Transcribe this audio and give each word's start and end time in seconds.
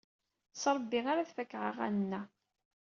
S 0.61 0.63
Ṛebbi 0.75 0.99
ar 1.11 1.17
ad 1.19 1.29
fakeɣ 1.35 1.63
aɣanen-a. 1.69 2.21